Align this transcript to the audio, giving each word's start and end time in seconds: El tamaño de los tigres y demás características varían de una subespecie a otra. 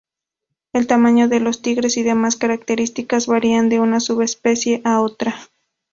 El 0.73 0.87
tamaño 0.87 1.27
de 1.27 1.39
los 1.39 1.61
tigres 1.61 1.95
y 1.95 2.01
demás 2.01 2.35
características 2.35 3.27
varían 3.27 3.69
de 3.69 3.79
una 3.79 3.99
subespecie 3.99 4.81
a 4.83 4.99
otra. 4.99 5.35